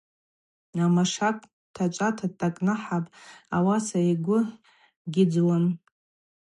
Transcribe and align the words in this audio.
Амашакв 0.85 1.45
дтачӏвата 1.69 2.27
дкӏныхӏапӏ, 2.39 3.13
ауаса 3.55 3.99
йгвы 4.11 4.39
гьыдзуам. 5.13 5.65